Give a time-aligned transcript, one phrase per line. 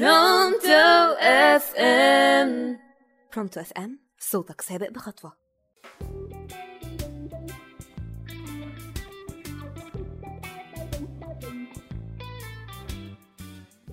[0.00, 2.78] Pronto FM.
[3.34, 5.32] Pronto FM صوتك سابق بخطوة.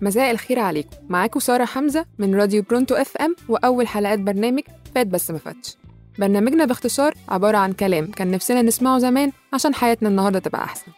[0.00, 0.96] مساء الخير عليكم.
[1.08, 4.62] معاكم سارة حمزة من راديو Pronto FM وأول حلقات برنامج
[4.94, 5.76] فات بس ما فاتش.
[6.18, 10.92] برنامجنا باختصار عبارة عن كلام كان نفسنا نسمعه زمان عشان حياتنا النهاردة تبقى أحسن.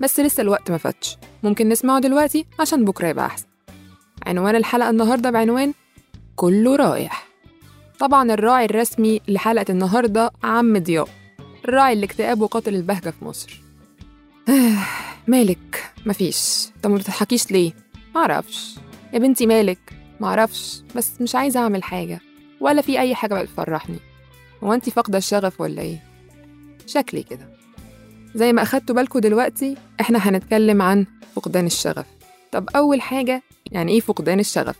[0.00, 1.16] بس لسه الوقت ما فاتش.
[1.42, 3.49] ممكن نسمعه دلوقتي عشان بكرة يبقى أحسن.
[4.26, 5.72] عنوان الحلقة النهاردة بعنوان
[6.36, 7.26] كله رايح.
[7.98, 11.08] طبعا الراعي الرسمي لحلقة النهاردة عم ضياء
[11.64, 13.60] الراعي الاكتئاب وقاتل البهجة في مصر.
[15.28, 16.68] مالك؟ مفيش.
[16.82, 17.72] طب ما بتضحكيش ليه؟
[18.14, 18.74] معرفش.
[19.12, 19.78] يا بنتي مالك؟
[20.20, 20.82] معرفش.
[20.96, 22.20] بس مش عايزة أعمل حاجة
[22.60, 23.98] ولا في أي حاجة بتفرحني.
[24.64, 26.02] هو أنتي فاقدة الشغف ولا إيه؟
[26.86, 27.48] شكلي كده.
[28.34, 31.06] زي ما أخدتوا بالكوا دلوقتي إحنا هنتكلم عن
[31.36, 32.06] فقدان الشغف.
[32.52, 34.76] طب أول حاجة يعني إيه فقدان الشغف؟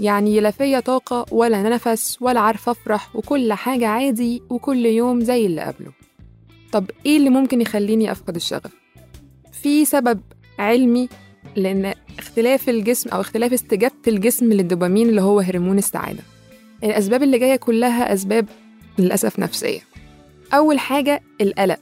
[0.00, 5.46] يعني لا فيا طاقة ولا نفس ولا عارفة أفرح وكل حاجة عادي وكل يوم زي
[5.46, 5.92] اللي قبله.
[6.72, 8.70] طب إيه اللي ممكن يخليني أفقد الشغف؟
[9.62, 10.20] في سبب
[10.58, 11.08] علمي
[11.56, 16.22] لأن اختلاف الجسم أو اختلاف استجابة الجسم للدوبامين اللي هو هرمون السعادة.
[16.84, 18.46] الأسباب اللي جاية كلها أسباب
[18.98, 19.80] للأسف نفسية.
[20.54, 21.80] أول حاجة القلق.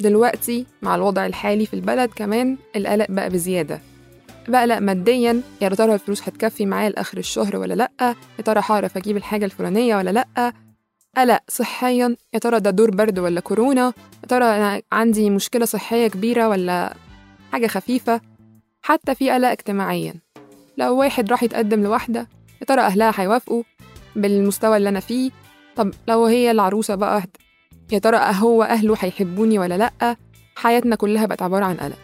[0.00, 3.80] دلوقتي مع الوضع الحالي في البلد كمان القلق بقى بزيادة.
[4.48, 7.90] بقلق ماديا يا ترى الفلوس هتكفي معايا لآخر الشهر ولا لأ؟
[8.38, 10.52] يا ترى هعرف أجيب الحاجة الفلانية ولا لأ؟
[11.16, 12.16] قلق صحيا.
[12.34, 16.94] يا ترى ده دور برد ولا كورونا؟ يا ترى أنا عندي مشكلة صحية كبيرة ولا
[17.52, 18.20] حاجة خفيفة؟
[18.82, 20.14] حتى في قلق اجتماعيا.
[20.78, 22.28] لو واحد راح يتقدم لواحدة
[22.60, 23.62] يا ترى أهلها هيوافقوا
[24.16, 25.30] بالمستوى اللي أنا فيه؟
[25.76, 27.22] طب لو هي العروسة بقى
[27.92, 30.16] يا ترى هو أهله هيحبوني ولا لأ؟
[30.56, 31.98] حياتنا كلها بقت عبارة عن قلق.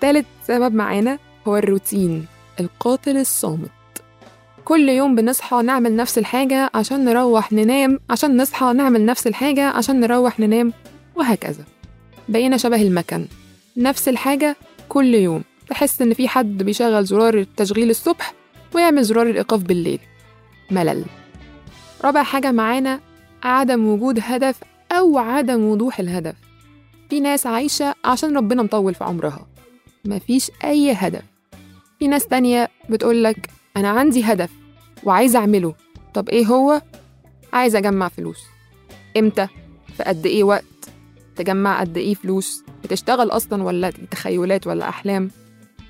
[0.00, 1.18] تالت سبب معانا
[1.48, 2.26] هو الروتين
[2.60, 3.70] القاتل الصامت.
[4.64, 10.00] كل يوم بنصحى نعمل نفس الحاجة عشان نروح ننام عشان نصحى نعمل نفس الحاجة عشان
[10.00, 10.72] نروح ننام
[11.16, 11.64] وهكذا.
[12.28, 13.26] بقينا شبه المكن
[13.76, 14.56] نفس الحاجة
[14.88, 15.42] كل يوم.
[15.68, 18.34] تحس إن في حد بيشغل زرار التشغيل الصبح
[18.74, 20.00] ويعمل زرار الإيقاف بالليل.
[20.70, 21.04] ملل.
[22.04, 23.00] رابع حاجة معانا
[23.42, 24.60] عدم وجود هدف
[24.92, 26.34] أو عدم وضوح الهدف.
[27.10, 29.46] في ناس عايشة عشان ربنا مطول في عمرها.
[30.04, 31.22] مفيش أي هدف.
[32.00, 34.50] في ناس تانية بتقولك أنا عندي هدف
[35.04, 35.74] وعايزة أعمله
[36.14, 36.82] طب إيه هو؟
[37.52, 38.38] عايزة أجمع فلوس
[39.16, 39.48] إمتى؟
[39.96, 40.64] في قد إيه وقت؟
[41.36, 45.30] تجمع قد إيه فلوس؟ بتشتغل أصلا ولا تخيلات ولا أحلام؟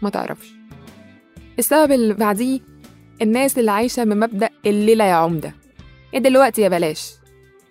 [0.02, 0.52] ما تعرفش
[1.58, 2.60] السبب اللي بعديه
[3.22, 5.54] الناس اللي عايشة من مبدأ الليلة يا عمدة
[6.12, 7.12] يا دلوقتي يا بلاش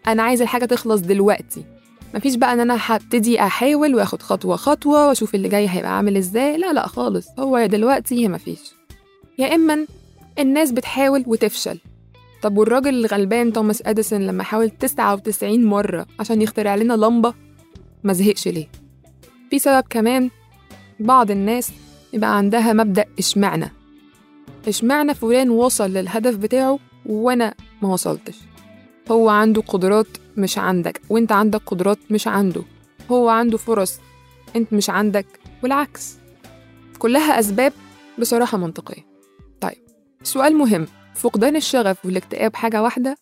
[0.08, 1.66] أنا عايز الحاجة تخلص دلوقتي
[2.16, 6.58] مفيش بقى إن أنا هبتدي أحاول وآخد خطوة خطوة وأشوف اللي جاي هيبقى عامل إزاي.
[6.58, 7.28] لا لا خالص.
[7.40, 8.60] هو دلوقتي يا مفيش.
[9.38, 9.86] يا إما
[10.40, 11.80] الناس بتحاول وتفشل.
[12.42, 17.34] طب والراجل الغلبان توماس أديسون لما حاول 99 مرة عشان يخترع لنا لمبة
[18.04, 18.68] ما زهقش ليه؟
[19.50, 20.30] في سبب كمان.
[21.00, 21.72] بعض الناس
[22.14, 23.72] يبقى عندها مبدأ إشمعنى.
[24.68, 28.38] إشمعنى فلان وصل للهدف بتاعه وأنا ما وصلتش؟
[29.12, 30.08] هو عنده قدرات
[30.40, 32.64] مش عندك وانت عندك قدرات مش عنده.
[33.12, 34.00] هو عنده فرص
[34.56, 35.26] انت مش عندك
[35.64, 36.18] والعكس.
[37.00, 37.74] كلها أسباب
[38.20, 39.06] بصراحة منطقية.
[39.62, 39.78] طيب
[40.24, 40.88] سؤال مهم.
[41.16, 43.18] فقدان الشغف والاكتئاب حاجة واحدة؟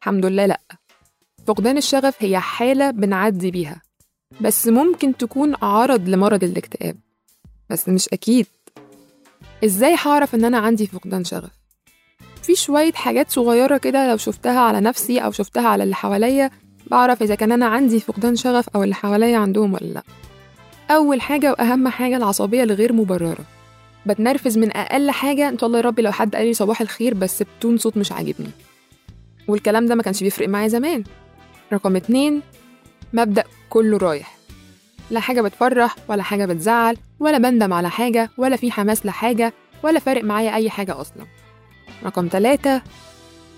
[0.00, 0.60] الحمد لله لأ.
[1.46, 3.82] فقدان الشغف هي حالة بنعدي بيها.
[4.40, 6.96] بس ممكن تكون عرض لمرض الاكتئاب.
[7.70, 8.46] بس مش أكيد.
[9.64, 11.50] إزاي هعرف إن أنا عندي فقدان شغف؟
[12.44, 16.50] في شوية حاجات صغيرة كده لو شفتها على نفسي أو شفتها على اللي حواليا
[16.90, 20.02] بعرف إذا كان أنا عندي فقدان شغف أو اللي حواليا عندهم ولا لأ.
[20.90, 23.44] أول حاجة وأهم حاجة العصبية الغير مبررة.
[24.06, 27.14] بتنرفز من أقل حاجة إن شاء الله يا ربي لو حد قال لي صباح الخير
[27.14, 28.50] بس بتون صوت مش عاجبني.
[29.48, 31.04] والكلام ده ما كانش بيفرق معايا زمان.
[31.72, 32.42] رقم اتنين
[33.12, 34.36] مبدأ كله رايح.
[35.10, 39.98] لا حاجة بتفرح ولا حاجة بتزعل ولا بندم على حاجة ولا في حماس لحاجة ولا
[39.98, 41.24] فارق معايا أي حاجة أصلاً.
[42.04, 42.82] رقم ثلاثة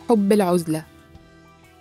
[0.08, 0.84] حب العزلة.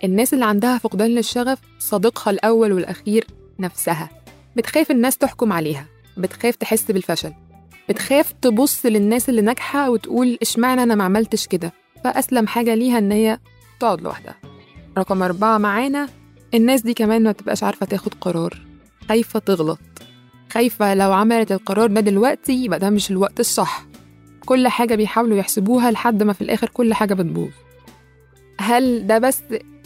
[0.04, 3.26] الناس اللي عندها فقدان للشغف صديقها الأول والأخير
[3.58, 4.10] نفسها.
[4.56, 5.86] بتخاف الناس تحكم عليها
[6.16, 7.32] بتخاف تحس بالفشل
[7.88, 11.72] بتخاف تبص للناس اللي ناجحة وتقول إشمعنى أنا ما عملتش كده؟
[12.04, 13.38] فأسلم حاجة ليها إن هي
[13.80, 14.34] تقعد لوحدها.
[14.98, 16.08] رقم أربعة معانا
[16.54, 18.66] الناس دي كمان ما تبقاش عارفة تاخد قرار.
[19.08, 19.78] خايفة تغلط.
[20.52, 23.86] خايفة لو عملت القرار ده دلوقتي يبقى ده مش الوقت الصح.
[24.46, 27.50] كل حاجة بيحاولوا يحسبوها لحد ما في الآخر كل حاجة بتبوظ.
[28.60, 29.42] هل ده بس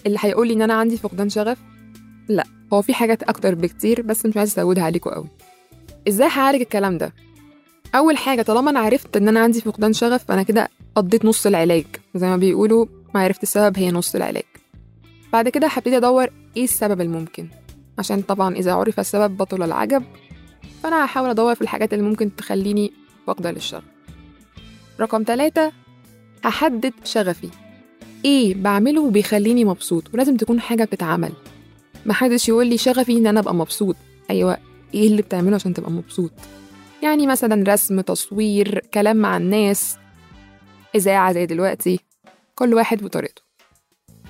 [0.06, 1.58] اللي هيقولي إن أنا عندي فقدان شغف؟
[2.28, 5.26] لأ هو في حاجات أكتر بكتير بس مش عايزة أزودها عليكم قوي
[6.08, 7.14] إزاي هعالج الكلام ده؟
[7.94, 11.84] أول حاجة طالما أنا عرفت إن أنا عندي فقدان شغف فأنا كده قضيت نص العلاج.
[12.14, 14.44] زي ما بيقولوا معرفة السبب هي نص العلاج.
[15.32, 17.48] بعد كده هبتدي أدور إيه السبب الممكن.
[17.98, 20.02] عشان طبعا إذا عرف السبب بطل العجب
[20.82, 22.92] فأنا هحاول أدور في الحاجات اللي ممكن تخليني
[23.26, 23.82] فاقدة للشغف
[25.00, 25.72] رقم ثلاثة
[26.44, 27.48] هحدد شغفي.
[28.24, 31.32] إيه بعمله بيخليني مبسوط ولازم تكون حاجة بتتعمل.
[32.06, 33.96] محدش يقول لي شغفي إن أنا أبقى مبسوط.
[34.30, 34.58] أيوة
[34.94, 36.30] إيه اللي بتعمله عشان تبقى مبسوط؟
[37.02, 39.96] يعني مثلا رسم تصوير كلام مع الناس.
[40.94, 42.00] إذاعة زي دلوقتي
[42.54, 43.42] كل واحد بطريقته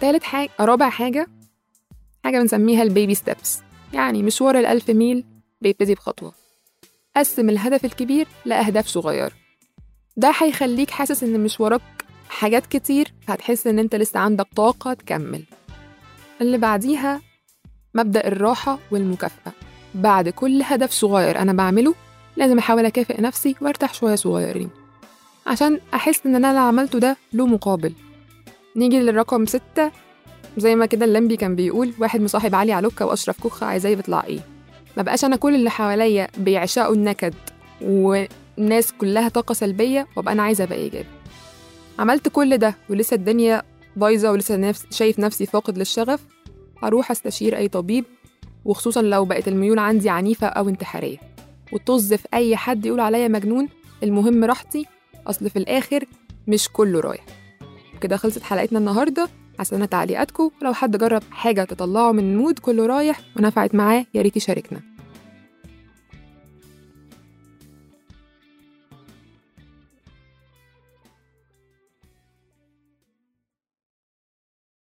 [0.00, 1.26] تالت حاجة رابع حاجة
[2.24, 3.60] حاجة بنسميها ال baby steps
[3.92, 5.24] يعني مشوار الألف ميل
[5.60, 6.32] بيبتدي بخطوة.
[7.16, 9.32] قسم الهدف الكبير لأهداف صغيرة.
[10.20, 11.80] ده هيخليك حاسس إن مش وراك
[12.28, 15.42] حاجات كتير هتحس إن أنت لسه عندك طاقة تكمل.
[16.40, 17.20] اللي بعديها
[17.94, 19.52] مبدأ الراحة والمكافأة.
[19.94, 21.94] بعد كل هدف صغير أنا بعمله
[22.36, 24.70] لازم أحاول أكافئ نفسي وأرتاح شوية صغيرين.
[25.46, 27.92] عشان أحس إن أنا اللي عملته ده له مقابل.
[28.76, 29.90] نيجي للرقم ستة.
[30.56, 34.40] زي ما كده اللمبي كان بيقول واحد مصاحب علي علوكة وأشرف كوخة عايزاه يطلع إيه.
[34.96, 37.34] ما بقاش أنا كل اللي حواليا بيعشقوا النكد
[38.58, 41.08] والناس كلها طاقة سلبية وأبقى أنا عايزة أبقى إيجابي.
[41.98, 43.62] عملت كل ده ولسه الدنيا
[43.96, 46.20] بايظة ولسه نفس شايف نفسي فاقد للشغف
[46.82, 48.04] هروح أستشير أي طبيب
[48.64, 51.18] وخصوصا لو بقت الميول عندي عنيفة أو انتحارية.
[51.72, 53.68] وطز في أي حد يقول عليا مجنون
[54.02, 54.86] المهم راحتي
[55.26, 56.04] أصل في الآخر
[56.48, 57.24] مش كله رايح.
[58.00, 59.28] كده خلصت حلقتنا النهاردة.
[59.60, 60.50] هستنى تعليقاتكم.
[60.62, 64.80] ولو حد جرب حاجة تطلعه من mood كله رايح ونفعت معاه يا ريت يشاركنا.